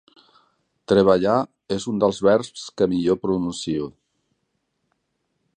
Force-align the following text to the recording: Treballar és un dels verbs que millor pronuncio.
Treballar 0.91 1.35
és 1.75 1.85
un 1.93 2.01
dels 2.05 2.23
verbs 2.29 2.65
que 2.81 2.89
millor 2.95 3.21
pronuncio. 3.27 3.91